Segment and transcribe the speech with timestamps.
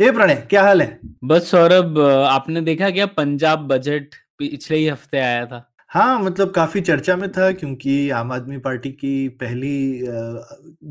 [0.00, 0.98] हे प्रणय क्या हाल है?
[1.24, 5.62] बस सौरभ आपने देखा क्या पंजाब बजट पिछले ही हफ़्ते आया था?
[5.90, 10.02] हाँ मतलब काफ़ी चर्चा में था क्योंकि आम आदमी पार्टी की पहली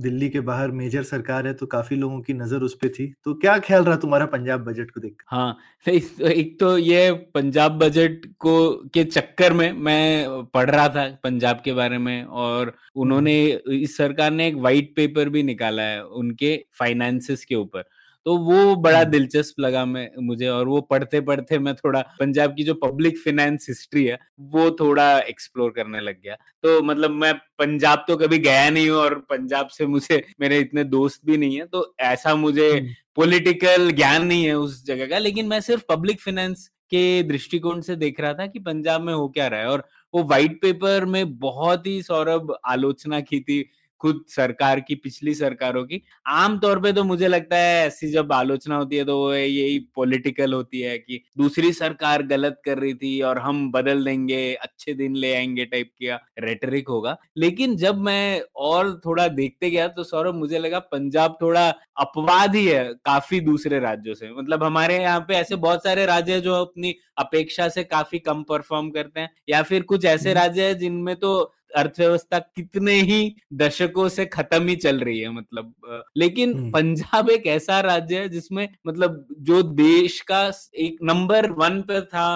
[0.03, 3.33] दिल्ली के बाहर मेजर सरकार है तो काफ़ी लोगों की नज़र उस पर थी। तो
[3.35, 5.23] क्या ख्याल रहा तुम्हारा पंजाब बजट को देख?
[5.27, 11.07] हाँ एक एक तो ये पंजाब बजट को के चक्कर में मैं पढ़ रहा था
[11.23, 13.35] पंजाब के बारे में और उन्होंने
[13.73, 17.83] इस सरकार ने एक वाइट पेपर भी निकाला है उनके फाइनेंसेस के ऊपर।
[18.25, 22.55] तो वो बड़ा हम्म। दिलचस्प लगा मैं मुझे और वो पढ़ते पढ़ते मैं थोड़ा पंजाब
[22.55, 24.17] की जो पब्लिक फाइनेंस हिस्ट्री है
[24.51, 28.97] वो थोड़ा एक्सप्लोर करने लग गया। तो मतलब मैं पंजाब तो कभी गया नहीं हूँ
[28.99, 33.91] और पंजाब से मुझे मेरे इतने दोस्त भी नहीं है तो ऐसा मुझे हम्म, पॉलिटिकल
[33.91, 38.19] ज्ञान नहीं है उस जगह का लेकिन मैं सिर्फ़ पब्लिक फाइनेंस के दृष्टिकोण से देख
[38.19, 41.87] रहा था कि पंजाब में हो क्या रहा है। और वो व्हाइट पेपर में बहुत
[41.87, 43.61] ही सौरभ आलोचना की थी
[44.01, 48.75] खुद सरकार की पिछली सरकारों की। आमतौर पे तो मुझे लगता है ऐसी जब आलोचना
[48.75, 53.19] होती है तो वो यही पॉलिटिकल होती है कि दूसरी सरकार गलत कर रही थी
[53.21, 58.41] और हम बदल देंगे अच्छे दिन ले आएँगे टाइप का रेटरिक होगा। लेकिन जब मैं
[58.55, 61.67] और थोड़ा देखते गया तो सौरभ मुझे लगा पंजाब थोड़ा
[61.99, 66.33] अपवाद ही है काफ़ी दूसरे राज्यों से। मतलब हमारे यहाँ पे ऐसे बहुत सारे राज्य
[66.33, 70.39] हैं जो अपनी अपेक्षा से काफ़ी कम परफॉर्म करते हैं या फिर कुछ ऐसे हम्म।
[70.39, 71.33] राज्य है जिनमें तो
[71.75, 75.73] अर्थव्यवस्था कितने ही दशकों से खत्म ही चल रही है मतलब
[76.17, 80.43] लेकिन हम्म। पंजाब एक ऐसा राज्य है जिसमें मतलब जो देश का
[80.77, 82.27] एक नंबर वन पर था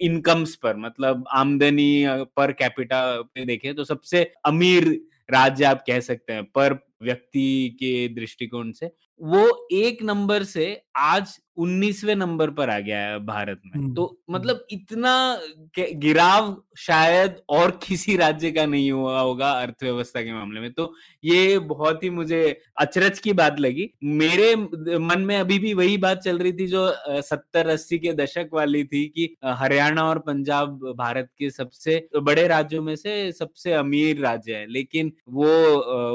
[0.00, 2.04] इनकम्स पर मतलब आमदनी
[2.36, 4.88] पर कैपिटा पे देखें तो सबसे अमीर
[5.30, 8.90] राज्य आप कह सकते हैं पर व्यक्ति के दृष्टिकोण से
[9.20, 14.04] वो एक नंबर से आज 19वें नंबर पर आ गया है भारत में। हम्म, तो
[14.04, 15.40] हम्म। मतलब इतना
[15.78, 20.94] गिराव शायद और किसी राज्य का नहीं हुआ होगा अर्थव्यवस्था के मामले में। तो
[21.24, 24.56] ये बहुत ही मुझे अचरज की बात लगी। मेरे
[24.98, 28.84] मन में अभी भी वही बात चल रही थी जो सत्तर अस्सी के दशक वाली
[28.84, 34.54] थी कि हरियाणा और पंजाब भारत के सबसे बड़े राज्यों में से सबसे अमीर राज्य
[34.54, 35.46] है। लेकिन वो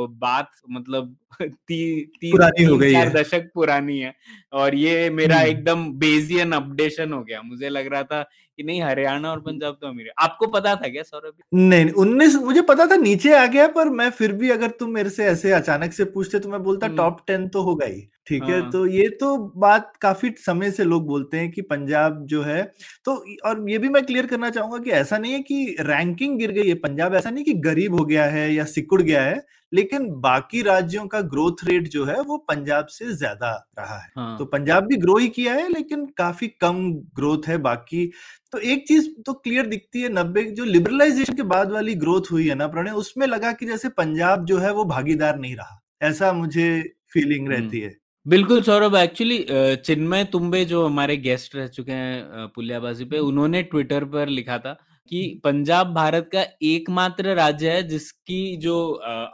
[0.07, 4.15] बात मतलब ती, ती, पुरानी हो गई है। दशक पुरानी है।
[4.53, 8.81] और ये मेरा हम्म। एकदम बेजियन अपडेशन हो गया। मुझे लग रहा था कि नहीं
[8.81, 12.85] हरियाणा और पंजाब तो अमीर है। आपको पता था क्या सौरभ नहीं उन्नीस मुझे पता
[12.87, 16.03] था नीचे आ गया पर मैं फिर भी अगर तुम मेरे से ऐसे अचानक से
[16.07, 19.07] पूछते तो मैं बोलता हम्म। टॉप टेन तो होगा ही। ठीक है हाँ। तो ये
[19.19, 22.63] तो बात काफ़ी समय से लोग बोलते हैं कि पंजाब जो है
[23.05, 26.51] तो और ये भी मैं क्लियर करना चाहूँगा कि ऐसा नहीं है कि रैंकिंग गिर
[26.51, 30.07] गई है। पंजाब ऐसा नहीं कि गरीब हो गया है या सिकुड़ गया है लेकिन
[30.21, 34.45] बाकी राज्यों का ग्रोथ रेट जो है वो पंजाब से ज़्यादा रहा है। हाँ। तो
[34.47, 36.81] पंजाब भी ग्रो ही किया है लेकिन काफ़ी कम
[37.15, 38.05] ग्रोथ है बाकी
[38.53, 42.47] तो एक चीज़ तो क्लियर दिखती है नब्बे जो लिबरलाइजेशन के बाद वाली ग्रोथ हुई
[42.47, 46.31] है ना प्रणय उसमें लगा कि जैसे पंजाब जो है वो भागीदार नहीं रहा। ऐसा
[46.33, 46.67] मुझे
[47.13, 47.95] फीलिंग रहती है।
[48.25, 49.45] बिल्कुल सौरभ एक्चुअली
[49.85, 54.73] चिन्मय तुम्बे जो हमारे गेस्ट रह चुके हैं पुलियाबाजी पे उन्होंने ट्विटर पर लिखा था
[55.11, 58.75] कि पंजाब भारत का एकमात्र राज्य है जिसकी जो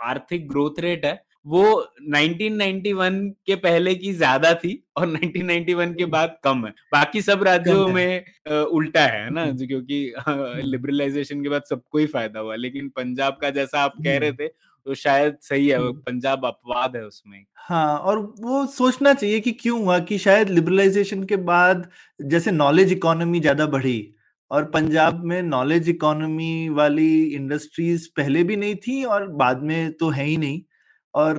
[0.04, 1.14] आर्थिक ग्रोथ रेट है
[1.48, 1.64] वो
[2.04, 7.88] 1991 के पहले की ज़्यादा थी और 1991 के बाद कम है बाकी सब राज्यों
[7.88, 12.56] में उल्टा है ना हम्म। जो क्योंकि हम्म। लिबरलाइजेशन के बाद सबको ही फ़ायदा हुआ
[12.56, 14.48] लेकिन पंजाब का जैसा आप कह रहे हम्म। थे
[14.86, 19.52] तो शायद सही है हम्म। पंजाब अपवाद है उसमें हाँ और वो सोचना चाहिए कि
[19.54, 24.00] क्यों हुआ कि शायद लिबरलाइजेशन के बाद जैसे नॉलेज इकोनॉमी ज़्यादा बढ़ी
[24.52, 30.10] और पंजाब में नॉलेज इकोनॉमी वाली इंडस्ट्रीज़ पहले भी नहीं थी और बाद में तो
[30.10, 30.62] है ही नहीं
[31.18, 31.38] और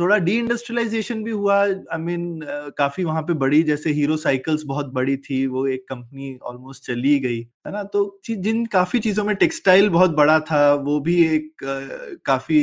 [0.00, 4.16] थोड़ा डी इंडस्ट्रियलाइजेशन भी हुआ। आई I मीन mean, काफ़ी वहाँ पे बड़ी जैसे हीरो
[4.18, 7.82] साइकिल्स बहुत बड़ी थी वो एक कंपनी ऑलमोस्ट चली गई है ना?
[7.84, 11.50] तो जिन काफ़ी चीज़ों में टेक्सटाइल बहुत बड़ा था वो भी एक
[12.26, 12.60] काफ़ी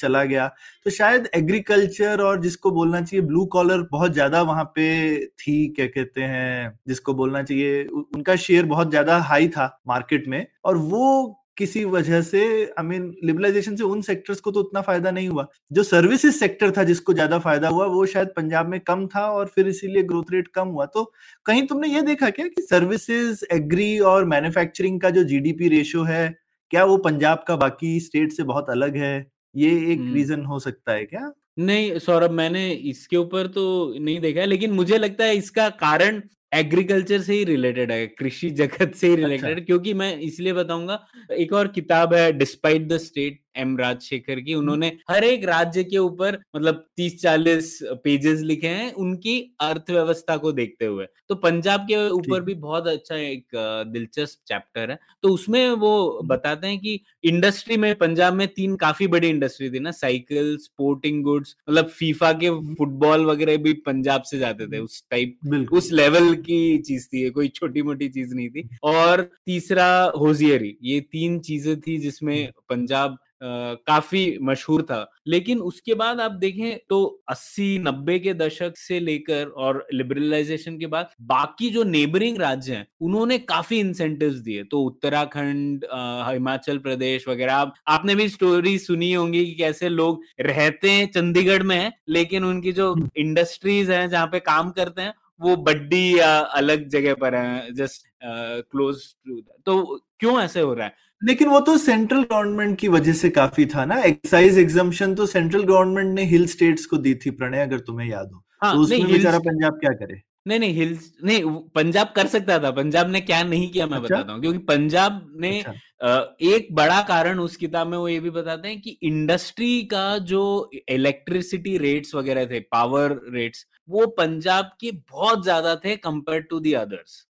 [0.00, 0.46] चला गया।
[0.84, 4.88] तो शायद एग्रीकल्चर और जिसको बोलना चाहिए ब्लू कॉलर बहुत ज़्यादा वहाँ पे
[5.26, 10.46] थी क्या कहते हैं जिसको बोलना चाहिए उनका शेयर बहुत ज़्यादा हाई था मार्केट में।
[10.64, 12.42] और वो किसी वजह से
[12.78, 16.70] आई मीन लिबरलाइजेशन से उन सेक्टर्स को तो उतना फ़ायदा नहीं हुआ। जो सर्विसेज़ सेक्टर
[16.76, 20.32] था जिसको ज़्यादा फ़ायदा हुआ वो शायद पंजाब में कम था और फिर इसीलिए ग्रोथ
[20.32, 21.04] रेट कम हुआ। तो
[21.46, 26.28] कहीं तुमने ये देखा क्या कि सर्विसेज़ एग्री और मैन्युफैक्चरिंग का जो जीडीपी रेशियो है
[26.70, 29.14] क्या वो पंजाब का बाकी स्टेट से बहुत अलग है?
[29.54, 31.32] ये एक हम्म। रीजन हो सकता है क्या?
[31.58, 33.62] नहीं सौरभ मैंने इसके ऊपर तो
[33.98, 36.22] नहीं देखा है लेकिन मुझे लगता है इसका कारण
[36.52, 40.98] एग्रीकल्चर से ही रिलेटेड है कृषि जगत से ही रिलेटेड अच्छा क्योंकि मैं इसलिए बताऊँगा
[41.36, 43.76] एक और किताब है despite the state M.
[43.78, 49.38] Rajshekhar की। उन्होंने हर एक राज्य के ऊपर मतलब तीस चालीस पेजेस लिखे हैं उनकी
[49.60, 53.46] अर्थव्यवस्था को देखते हुए। तो पंजाब के ऊपर भी बहुत अच्छा एक
[53.88, 55.92] दिलचस्प चैप्टर है। तो उसमें वो।
[56.26, 61.22] बताते हैं कि इंडस्ट्री में पंजाब में तीन काफ़ी बड़ी इंडस्ट्री थी ना साइकिल स्पोर्टिंग
[61.24, 66.34] गुड्स मतलब फीफा के फुटबॉल वगैरह भी पंजाब से जाते थे। उस टाइप उस लेवल
[66.36, 69.88] की चीज़ थी कोई छोटी मोटी चीज़ नहीं थी। और तीसरा
[70.18, 76.78] होजियरी ये तीन चीज़ें थी जिसमें पंजाब काफ़ी मशहूर था। लेकिन उसके बाद आप देखें
[76.88, 76.98] तो
[77.30, 82.86] 80 90 के दशक से लेकर और लिबरलाइजेशन के बाद बाकी जो नेबरिंग राज्य हैं
[83.00, 85.84] उन्होंने काफ़ी इंसेंटिव्स दिए। तो उत्तराखंड
[86.30, 91.62] हिमाचल प्रदेश वगैरह आप आपने भी स्टोरी सुनी होंगी कि कैसे लोग रहते हैं चंडीगढ़
[91.62, 96.18] में है लेकिन उनकी जो हम्म। इंडस्ट्रीज़ हैं जहाँ पे काम करते हैं वो बड्डी
[96.18, 100.94] या अलग जगह पर है। जस्ट क्लोज टू तो क्यों ऐसे हो रहा है?
[101.22, 105.62] लेकिन वो तो सेंट्रल गवर्नमेंट की वजह से काफ़ी था ना। एक्साइज एग्जाम्शन तो सेंट्रल
[105.62, 109.06] गवर्नमेंट ने हिल स्टेट्स को दी थी प्रणय अगर तुम्हें याद हो। हाँ तो उसमें
[109.12, 110.20] बेचारा पंजाब क्या करे?
[110.46, 111.42] नहीं नहीं हिल्स नहीं
[111.74, 115.26] पंजाब कर सकता था। पंजाब ने क्या नहीं किया मैं अच्छा। बताता हूँ क्योंकि पंजाब
[115.40, 119.82] ने अच्छा। एक बड़ा कारण उस किताब में वो ये भी बताते हैं कि इंडस्ट्री
[119.82, 126.40] का जो इलेक्ट्रिसिटी रेट्स वगैरह थे पावर रेट्स वो पंजाब के बहुत ज़्यादा थे compare
[126.50, 127.24] to the others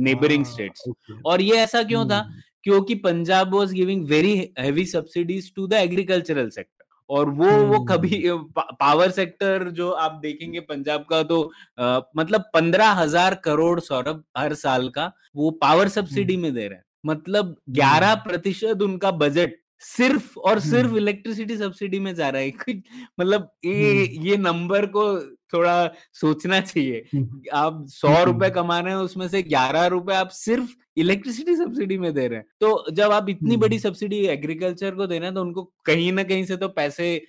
[0.00, 0.84] neighbouring हाँ स्टेट्स
[1.26, 2.18] और ये ऐसा क्यों था?
[2.18, 7.78] हम्म। क्योंकि Punjab was giving very heavy subsidies to the agricultural sector और वो वो
[7.84, 11.40] कभी हम्म। पावर सेक्टर जो आप देखेंगे पंजाब का तो
[11.78, 16.66] अ, मतलब पंद्रह हज़ार करोड़ सौरभ हर साल का वो पावर सब्सिडी हम्म। में दे
[16.68, 22.28] रहे हैं। मतलब ग्यारह प्रतिशत उनका बजट सिर्फ़ और सिर्फ़ हम्म इलेक्ट्रिसिटी सब्सिडी में जा
[22.28, 22.80] रहा है। कुछ-
[23.20, 25.20] मतलब ये हम्म। ये नंबर को
[25.54, 30.28] थोड़ा सोचना चाहिए। हम्म। आप सौ रुपए कमा रहे हैं उसमें से ग्यारह रुपए आप
[30.28, 35.06] सिर्फ़ इलेक्ट्रिसिटी सब्सिडी में दे रहे हैं। तो जब आप इतनी बड़ी सब्सिडी एग्रीकल्चर को
[35.06, 37.26] दे रहे हैं तो उनको कहीं ना कहीं से तो पैसे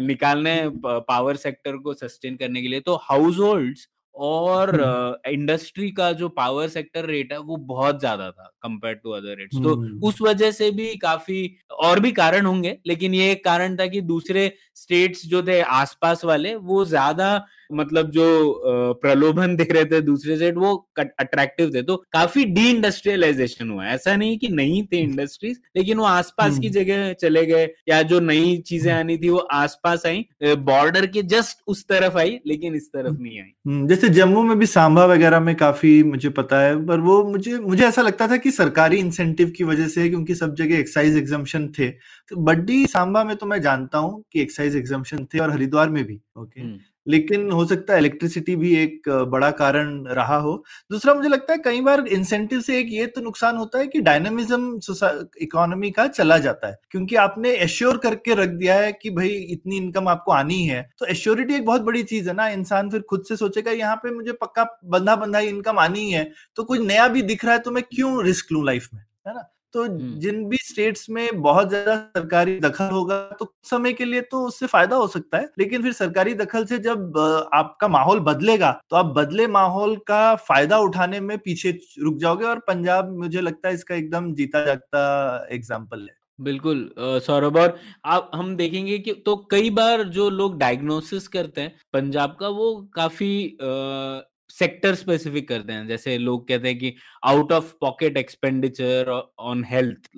[0.00, 4.70] निकालने पावर सेक्टर को सस्टेन करने के लिए। तो हाउस होल्ड्स और
[5.28, 9.56] इंडस्ट्री का जो पावर सेक्टर रेट है वो बहुत ज़्यादा था कंपेयर टू अदर रेट्स।
[9.56, 9.74] तो
[10.08, 14.00] उस वजह से भी काफ़ी और भी कारण होंगे लेकिन ये एक कारण था कि
[14.02, 17.36] दूसरे स्टेट्स जो थे आसपास वाले वो ज़्यादा
[17.72, 18.24] मतलब जो
[19.02, 24.16] प्रलोभन दे रहे थे दूसरे स्टेट वो अट्रैक्टिव थे। तो काफ़ी डी इंडस्ट्रियलाइजेशन हुआ ऐसा
[24.16, 28.20] नहीं कि नहीं थे इंडस्ट्रीज़ लेकिन वो आसपास की हम्म। जगह चले गए या जो
[28.22, 30.24] नई चीज़ें हम्म। आनी थी वो आसपास आई।
[30.66, 34.58] बॉर्डर के जस्ट उस तरफ़ आई लेकिन इस तरफ़ नहीं आई। हम्म, जैसे जम्मू में
[34.58, 38.36] भी सांबा वगैरह में काफ़ी मुझे पता है पर वो मुझे मुझे ऐसा लगता था
[38.36, 41.88] कि सरकारी इंसेंटिव की वजह से क्योंकि सब जगह एक्साइज एग्जाम्शन थे।
[42.30, 46.02] तो बड्डी सांबा में तो मैं जानता हूँ कि एक्साइज एग्जाम्शन थे और हरिद्वार में
[46.04, 50.52] भी ओके हम्म। लेकिन हो सकता है इलेक्ट्रिसिटी भी एक बड़ा कारण रहा हो।
[50.90, 54.00] दूसरा मुझे लगता है कई बार इंसेंटिव से एक ये तो नुकसान होता है कि
[54.00, 54.78] डायनामिज्म
[55.42, 59.76] इकोनॉमी का चला जाता है। क्योंकि आपने एश्योर करके रख दिया है कि भाई इतनी
[59.76, 63.24] इनकम आपको आनी है। तो एश्योरिटी एक बहुत बड़ी चीज़ है ना। इंसान फिर खुद
[63.28, 67.22] से सोचेगा, यहाँ पे मुझे पक्का बंधा बंधा इनकम आनी है तो कुछ नया भी
[67.24, 69.00] दिख रहा है तो मैं क्यों रिस्क लू लाइफ में?
[69.28, 69.48] है ना?
[69.76, 69.86] तो
[70.20, 74.40] जिन भी स्टेट्स में बहुत ज़्यादा सरकारी दखल होगा तो कुछ समय के लिए तो
[74.46, 77.18] उससे फ़ायदा हो सकता है। लेकिन फिर सरकारी दखल से जब
[77.54, 82.58] आपका माहौल बदलेगा तो आप बदले माहौल का फ़ायदा उठाने में पीछे रुक जाओगे और
[82.68, 88.54] पंजाब मुझे लगता है इसका एकदम जीता जागता एग्ज़ाम्पल है। बिल्कुल सौरभ और आप हम
[88.56, 93.28] देखेंगे कि तो कई बार जो लोग डायग्नोसिस करते हैं पंजाब का वो काफ़ी
[94.50, 99.10] सेक्टर स्पेसिफिक करते हैं। जैसे लोग कहते हैं कि out of pocket expenditure
[99.40, 100.08] on health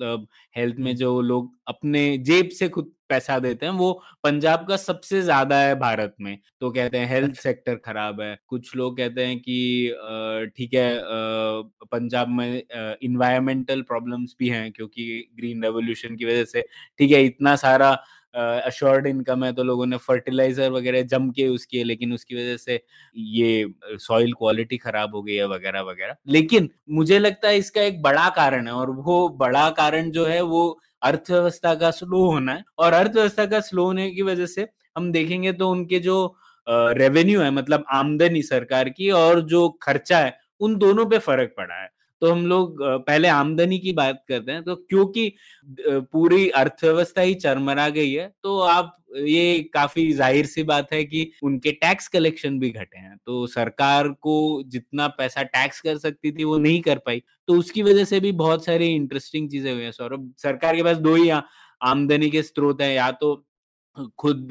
[0.56, 3.92] health में जो लोग अपने जेब से खुद पैसा देते हैं वो
[4.24, 8.36] पंजाब का सबसे ज़्यादा है भारत में। तो कहते हैं हेल्थ अच्छा। सेक्टर खराब है।
[8.48, 10.98] कुछ लोग कहते हैं कि ठीक है
[11.86, 12.62] पंजाब में
[13.02, 15.06] इन्वायरमेंटल प्रॉब्लम्स भी हैं क्योंकि
[15.36, 16.62] ग्रीन रेवोल्यूशन की वजह से
[17.00, 17.92] ठीक है इतना सारा
[18.34, 22.56] अश्योर्ड इनकम है तो लोगों ने फर्टिलाइज़र वगैरह जम के यूज़ किए, लेकिन उसकी वजह
[22.58, 22.80] से
[23.16, 23.66] ये
[23.98, 28.28] सॉइल क्वालिटी खराब हो गई है वगैरह वगैरह। लेकिन मुझे लगता है इसका एक बड़ा
[28.36, 32.92] कारण है, और वो बड़ा कारण जो है, वो अर्थव्यवस्था का स्लो होना है। और
[32.94, 37.84] अर्थव्यवस्था का स्लो होने की वजह से हम देखेंगे तो उनके जो रेवेन्यू है मतलब
[37.92, 41.88] आमदनी सरकार की और जो खर्चा है, उन दोनों पे फ़र्क पड़ा है।
[42.22, 45.32] तो हम लोग पहले आमदनी की बात करते हैं तो क्योंकि
[45.80, 51.30] पूरी अर्थव्यवस्था ही चरमरा गई है तो आप, ये काफ़ी ज़ाहिर सी बात है कि
[51.42, 56.44] उनके टैक्स कलेक्शन भी घटे हैं तो सरकार को जितना पैसा टैक्स कर सकती थी,
[56.44, 59.92] वो नहीं कर पाई तो उसकी वजह से भी बहुत सारी इंटरेस्टिंग चीज़ें हुई हैं,
[59.92, 63.34] सौरभ। सरकार के पास दो ही आमदनी के स्रोत हैं, या तो
[64.18, 64.48] खुद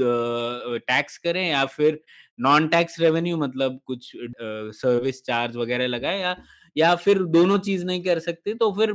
[0.87, 1.99] टैक्स करें, या फिर
[2.39, 6.35] नॉन टैक्स रेवेन्यू मतलब कुछ सर्विस चार्ज वगैरह लगाए, या
[6.77, 8.93] या फिर दोनों चीज़ नहीं कर सकते तो फिर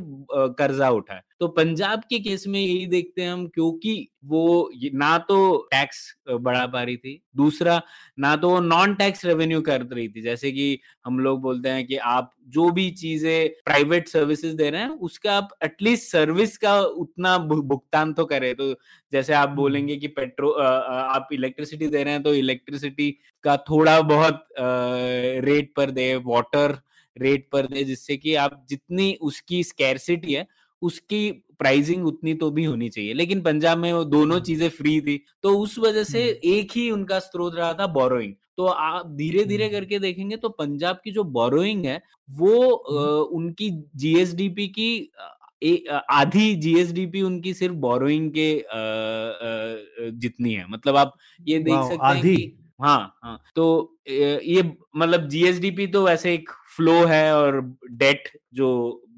[0.59, 5.37] कर्जा उठाए। तो पंजाब के केस में यही देखते हैं हम क्योंकि वो ना तो
[5.71, 7.81] टैक्स बढ़ा पा रही थी दूसरा
[8.19, 11.87] ना तो वो नॉन टैक्स रेवेन्यू कर रही थी। जैसे कि हम लोग बोलते हैं
[11.87, 16.79] कि आप जो भी चीज़ें प्राइवेट सर्विसेज़ दे रहे हैं उसका आप एटलीस्ट सर्विस का
[16.81, 18.73] उतना भुगतान तो करें। तो
[19.13, 23.11] जैसे आप बोलेंगे कि पेट्रोल आप इलेक्ट्रिसिटी दे रहे हैं तो इलेक्ट्रिसिटी
[23.45, 26.79] का थोड़ा बहुत रेट पर दे वाटर
[27.17, 30.47] रेट पर दे जिससे कि आप जितनी उसकी स्कैरसिटी है
[30.83, 35.17] उसकी प्राइसिंग उतनी तो भी होनी चाहिए। लेकिन पंजाब में वो दोनों। चीज़ें फ्री थी
[35.43, 39.69] तो उस वजह से एक ही उनका स्रोत रहा था बोरोइंग तो आप धीरे धीरे
[39.69, 42.01] करके देखेंगे तो पंजाब की जो बोरोइंग है
[42.31, 42.57] वो
[43.33, 44.91] उनकी जीएसडीपी की
[46.11, 48.51] आधी जीएसडीपी उनकी सिर्फ़ बोरोइंग के
[50.19, 51.17] जितनी है। मतलब आप
[51.47, 53.65] ये देख सकते हैं कि हाँ हाँ। तो
[54.09, 54.63] ये
[54.97, 57.61] मतलब जीएसडीपी तो वैसे एक फ्लो है और
[57.93, 58.69] डेट जो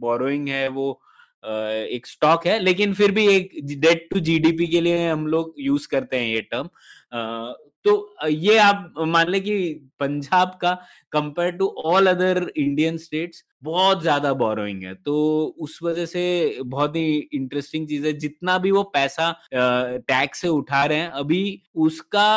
[0.00, 1.00] बोरोइंग है वो
[1.44, 5.88] एक स्टॉक है लेकिन फिर भी एक डेट टू जीडीपी के लिए हम लोग यूज़
[5.88, 6.68] करते हैं ये टर्म
[7.84, 7.92] तो
[8.28, 9.54] ये आप मान ले कि
[10.00, 10.72] पंजाब का
[11.12, 15.14] compare to all other Indian states बहुत ज़्यादा बोरोइंग है। तो
[15.58, 16.22] उस वजह से
[16.66, 21.42] बहुत ही इंटरेस्टिंग चीज़ है। जितना भी वो पैसा टैक्स से उठा रहे हैं अभी
[21.86, 22.28] उसका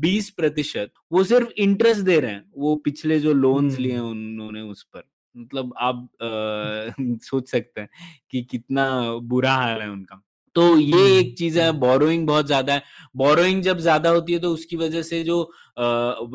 [0.00, 4.60] 20 प्रतिशत वो सिर्फ़ इंटरेस्ट दे रहे हैं। वो पिछले जो लोन्स लिए हम्म। उन्होंने
[4.62, 5.02] उस पर।
[5.36, 6.26] मतलब आप आ,
[7.22, 7.88] सोच सकते हैं
[8.30, 8.86] कि कितना
[9.24, 10.22] बुरा हाल है उनका।
[10.56, 12.82] तो ये एक चीज़ है बोरोइंग बहुत ज़्यादा है।
[13.16, 15.38] बोरोइंग जब ज़्यादा होती है तो उसकी वजह से जो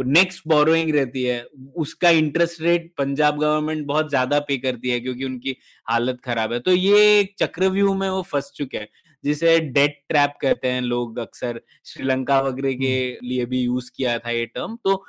[0.08, 1.44] नेक्स्ट बोरोइंग रहती है
[1.78, 5.56] उसका इंटरेस्ट रेट पंजाब गवर्नमेंट बहुत ज़्यादा पे करती है क्योंकि उनकी
[5.88, 8.88] हालत खराब है। तो ये एक चक्रव्यूह में वो फंस चुके हैं
[9.24, 12.96] जिसे डेट ट्रैप कहते हैं लोग अक्सर। श्रीलंका वगैरह के
[13.28, 15.04] लिए भी यूज़ किया था ये टर्म। तो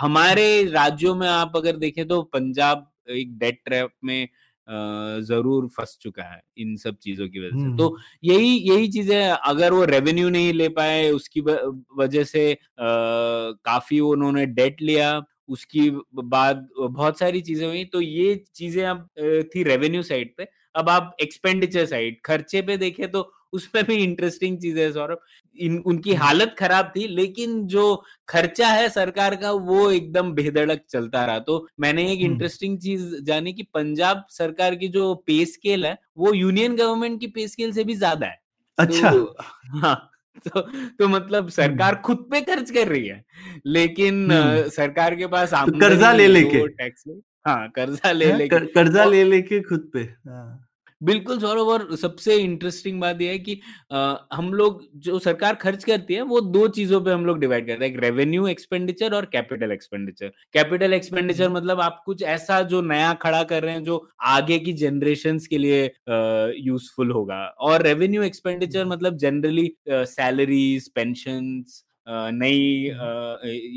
[0.00, 4.28] हमारे राज्यों में आप अगर देखें तो पंजाब एक डेट ट्रैप में
[5.22, 9.72] ज़रूर फंस चुका है इन सब चीज़ों की वजह से। तो यही यही चीज़ें अगर
[9.72, 16.68] वो रेवेन्यू नहीं ले पाए उसकी वजह से आ, काफ़ी उन्होंने डेट लिया उसकी बाद
[16.80, 19.08] बहुत सारी चीज़ें हुई तो ये चीज़ें अब
[19.54, 24.58] थी रेवेन्यू साइड पे। अब आप एक्सपेंडिचर साइड खर्चे पे देखें तो उसमें भी इंटरेस्टिंग
[24.58, 25.18] चीज़ है सौरभ।
[25.58, 27.84] इन उनकी हालत खराब थी लेकिन जो
[28.28, 33.52] खर्चा है सरकार का वो एकदम बेधड़क चलता रहा। तो मैंने एक इंटरेस्टिंग चीज़ जानी
[33.52, 37.84] कि पंजाब सरकार की जो पे स्केल है वो यूनियन गवर्नमेंट की पे स्केल से
[37.84, 38.40] भी ज़्यादा है।
[38.78, 39.36] अच्छा। तो,
[39.78, 39.96] हाँ
[40.46, 40.60] तो
[40.98, 43.24] तो मतलब सरकार खुद पे खर्च कर रही है
[43.68, 44.26] लेकिन
[44.72, 47.04] सरकार के पास तो कर्जा ले लेके। टैक्स
[47.46, 50.64] हाँ कर्जा ले हाँ, लेके। कर्जा ले लेके खुद पे हाँ।
[51.02, 53.58] बिल्कुल सौरभ और सबसे इंटरेस्टिंग बात यह है कि
[53.92, 57.66] आ, हम लोग जो सरकार खर्च करती है वो दो चीज़ों पे हम लोग डिवाइड
[57.66, 62.80] करते हैं। एक रेवेन्यू एक्सपेंडिचर और कैपिटल एक्सपेंडिचर कैपिटल एक्सपेंडिचर मतलब आप कुछ ऐसा जो
[62.82, 65.84] नया खड़ा कर रहे हैं जो आगे की जनरेशन के लिए
[66.60, 71.64] यूजफुल होगा। और रेवेन्यू एक्सपेंडिचर मतलब जनरली सैलरीज पेंशन
[72.06, 72.90] नई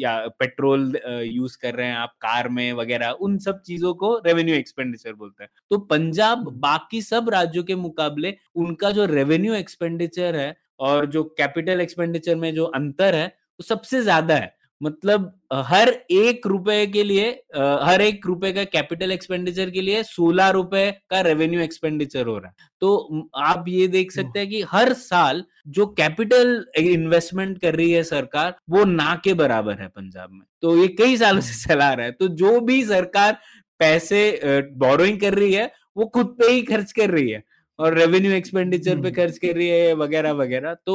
[0.01, 4.55] या पेट्रोल यूज़ कर रहे हैं आप कार में वगैरह उन सब चीज़ों को रेवेन्यू
[4.55, 10.55] एक्सपेंडिचर बोलते हैं। तो पंजाब बाकी सब राज्यों के मुकाबले उनका जो रेवेन्यू एक्सपेंडिचर है
[10.81, 15.31] और जो कैपिटल एक्सपेंडिचर में जो अंतर है वो सबसे ज़्यादा है। मतलब
[15.65, 20.89] हर एक रुपए के लिए हर एक रुपए का कैपिटल एक्सपेंडिचर के लिए सोलह रुपए
[21.09, 25.43] का रेवेन्यू एक्सपेंडिचर हो रहा है। तो आप ये देख सकते हैं कि हर साल
[25.67, 30.77] जो कैपिटल इन्वेस्टमेंट कर रही है सरकार वो ना के बराबर है पंजाब में। तो
[30.77, 33.37] ये कई सालों से चला रहा है। तो जो भी सरकार
[33.79, 37.43] पैसे बोरोइंग कर रही है वो खुद पे ही खर्च कर रही है।
[37.79, 40.93] और रेवेन्यू एक्सपेंडिचर पे खर्च कर रही है वगैरह वगैरह तो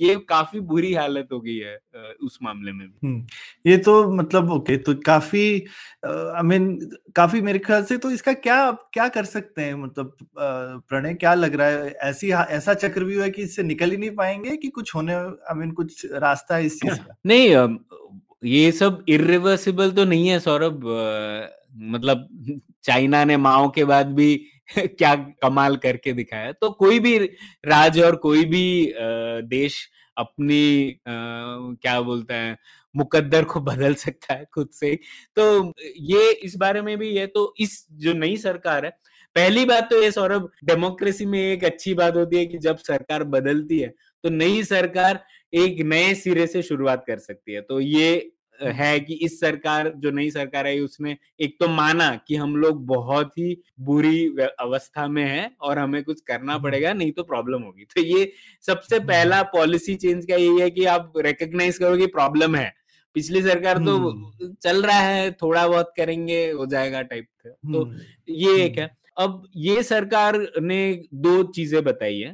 [0.00, 1.76] ये काफ़ी बुरी हालत हो गई है
[2.22, 5.44] उस मामले में भी। ये तो मतलब ओके तो काफ़ी
[6.06, 6.68] आई मीन
[7.16, 9.74] काफ़ी मेरे ख्याल से तो इसका क्या क्या कर सकते हैं?
[9.74, 11.90] मतलब प्रणय क्या लग रहा है?
[12.02, 15.70] ऐसी ऐसा चक्रव्यूह है कि इससे निकल ही नहीं पाएँगे कि कुछ होने आई मीन
[15.72, 17.14] कुछ रास्ता है इस चीज़ का?
[17.26, 17.78] नहीं
[18.44, 20.84] ये सब इरिवर्सिबल तो नहीं है सौरभ
[21.92, 22.28] मतलब
[22.84, 24.28] चाइना ने माओ के बाद भी
[24.98, 27.16] क्या कमाल करके दिखाया। तो कोई भी
[27.66, 28.64] राज्य और कोई भी
[29.48, 32.56] देश अपनी क्या बोलते हैं,
[32.94, 34.94] मुकद्दर को बदल सकता है खुद से
[35.36, 35.72] तो
[36.02, 38.90] ये इस बारे में भी है तो इस जो नई सरकार है,
[39.36, 43.24] पहली बात तो ये सौरभ, डेमोक्रेसी में एक अच्छी बात होती है कि जब सरकार
[43.26, 43.88] बदलती है
[44.24, 48.30] तो नई सरकार एक नए सिरे से शुरुआत कर सकती है। तो ये
[48.62, 52.84] है। कि इस सरकार जो नई सरकार है उसने एक तो माना कि हम लोग
[52.86, 54.26] बहुत ही बुरी
[54.60, 58.32] अवस्था में हैं और हमें कुछ करना हम्म। पड़ेगा नहीं तो प्रॉब्लम होगी। तो ये
[58.66, 62.72] सबसे पहला पॉलिसी चेंज का यही है कि आप रिकग्नाइज करो कि प्रॉब्लम है।
[63.14, 67.98] पिछली सरकार तो हम्म। चल रहा है थोड़ा बहुत करेंगे हो जाएगा टाइप तो हम्म,
[68.28, 70.80] ये एक है। अब ये सरकार ने
[71.16, 72.30] दो चीज़ें बताई है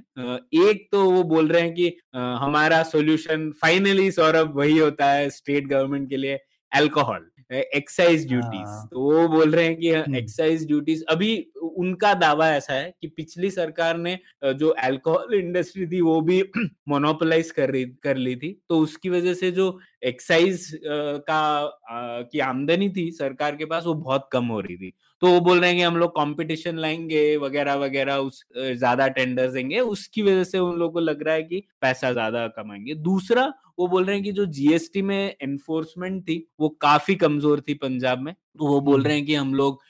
[0.64, 5.68] एक तो वो बोल रहे हैं कि हमारा सॉल्यूशन फाइनली सौरभ वही होता है स्टेट
[5.68, 6.38] गवर्नमेंट के लिए
[6.72, 11.36] अल्कोहल एक्साइज ड्यूटीज़ हाँ। तो वो बोल रहे हैं कि हम्म। एक्साइज ड्यूटीज़ अभी
[11.76, 14.18] उनका दावा ऐसा है कि पिछली सरकार ने
[14.54, 16.42] जो अल्कोहल इंडस्ट्री थी वो भी
[16.88, 19.70] मोनोपोलाइज कर रही कर ली थी तो उसकी वजह से जो
[20.04, 24.92] एक्साइज का की आमदनी थी सरकार के पास, वो बहुत कम हो रही थी।
[25.22, 29.50] तो वो बोल रहे हैं कि हम लोग कंपटीशन लाएँगे, वगैरह वगैरह, उस ज़्यादा टेंडर
[29.50, 33.52] देंगे। उसकी वजह से उन लोगों को लग रहा है कि पैसा ज़्यादा कमाएँगे। दूसरा,
[33.78, 38.18] वो बोल रहे हैं कि जो जीएसटी में एनफोर्समेंट थी, वो काफ़ी कमज़ोर थी पंजाब
[38.20, 39.82] में। तो वो बोल हम्म। रहे हैं कि हम लोग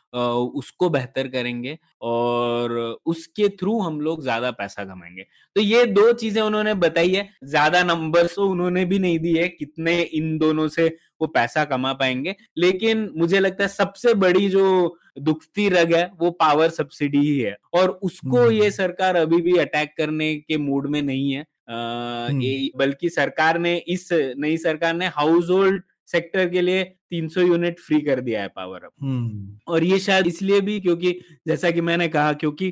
[0.55, 2.73] उसको बेहतर करेंगे और
[3.07, 7.83] उसके थ्रू हम लोग ज़्यादा पैसा कमाएँगे तो ये दो चीज़ें उन्होंने बताई है ज़्यादा
[7.83, 10.87] नंबर्स तो उन्होंने भी नहीं दी है कितने इन दोनों से
[11.21, 16.31] वो पैसा कमा पाएँगे लेकिन मुझे लगता है सबसे बड़ी जो दुखती रग है वो
[16.31, 20.87] पावर सब्सिडी ही है और उसको हम्म। ये सरकार अभी भी अटैक करने के मूड
[20.87, 26.49] में नहीं है हम्म। ये- बल्कि सरकार ने इस नई सरकार ने हाउस होल्ड सेक्टर
[26.49, 26.83] के लिए
[27.13, 31.19] 300 यूनिट फ्री कर दिया है पावर अब। हम्म, और ये शायद इसलिए भी क्योंकि
[31.49, 32.69] जैसा कि मैंने कहा क्योंकि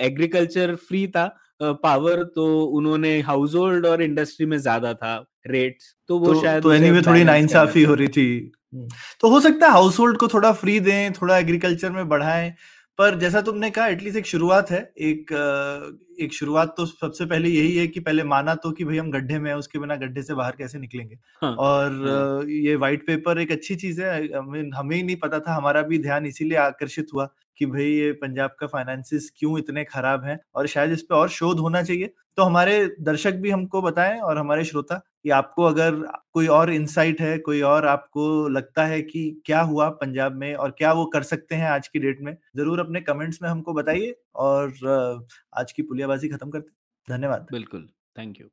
[0.00, 1.26] एग्रीकल्चर फ्री था
[1.60, 5.14] पावर तो उन्होंने हाउस होल्ड और इंडस्ट्री में ज़्यादा था
[5.46, 5.78] रेट
[6.08, 8.88] तो वो तो शायद तो एनीवे थोड़ी नाइंसाफी हो रही थी। हम्म,
[9.20, 12.54] तो हो सकता है हाउस होल्ड को थोड़ा फ्री दें थोड़ा एग्रीकल्चर में बढ़ाएँ
[13.00, 15.30] पर जैसा तुमने कहा एटलीस्ट एक शुरुआत है। एक
[16.20, 19.38] एक शुरुआत तो सबसे पहले यही है कि पहले माना तो कि भाई हम गड्ढे
[19.38, 21.18] में हैं उसके बिना गड्ढे से बाहर कैसे निकलेंगे?
[21.42, 25.40] हाँ, और हाँ। ये व्हाइट पेपर एक अच्छी चीज़ है। हमें हमें ही नहीं पता
[25.40, 27.28] था हमारा भी ध्यान इसीलिए आकर्षित हुआ
[27.58, 30.38] कि भाई ये पंजाब का फाइनेंसिस क्यों इतने खराब हैं?
[30.54, 34.38] और शायद इस पे और शोध होना चाहिए। तो हमारे दर्शक भी हमको बताएँ और
[34.38, 35.94] हमारे श्रोता कि आपको अगर
[36.32, 40.70] कोई और इंसाइट है कोई और आपको लगता है कि क्या हुआ पंजाब में और
[40.78, 44.14] क्या वो कर सकते हैं आज की डेट में ज़रूर अपने कमेंट्स में हमको बताइए
[44.36, 44.72] और
[45.58, 47.86] आज की पुलियाबाजी खत्म करते हैं। धन्यवाद। बिल्कुल
[48.18, 48.48] थैंक यू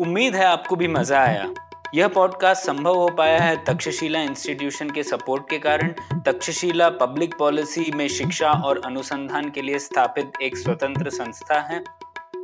[0.00, 1.52] उम्मीद है आपको भी मज़ा आया।
[1.94, 5.94] यह पॉडकास्ट संभव हो पाया है तक्षशिला इंस्टीट्यूशन के सपोर्ट के कारण।
[6.26, 11.82] तक्षशिला पब्लिक पॉलिसी में शिक्षा और अनुसंधान के लिए स्थापित एक स्वतंत्र संस्था है।